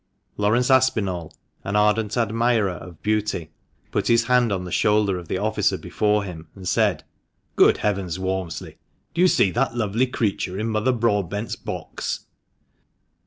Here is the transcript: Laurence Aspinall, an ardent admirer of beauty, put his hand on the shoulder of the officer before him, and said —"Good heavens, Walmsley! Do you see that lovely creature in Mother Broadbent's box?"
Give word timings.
Laurence 0.35 0.71
Aspinall, 0.71 1.31
an 1.63 1.75
ardent 1.75 2.17
admirer 2.17 2.71
of 2.71 3.03
beauty, 3.03 3.51
put 3.91 4.07
his 4.07 4.23
hand 4.23 4.51
on 4.51 4.63
the 4.65 4.71
shoulder 4.71 5.19
of 5.19 5.27
the 5.27 5.37
officer 5.37 5.77
before 5.77 6.23
him, 6.23 6.47
and 6.55 6.67
said 6.67 7.03
—"Good 7.55 7.77
heavens, 7.77 8.17
Walmsley! 8.17 8.79
Do 9.13 9.21
you 9.21 9.27
see 9.27 9.51
that 9.51 9.75
lovely 9.75 10.07
creature 10.07 10.57
in 10.57 10.69
Mother 10.69 10.91
Broadbent's 10.91 11.55
box?" 11.55 12.21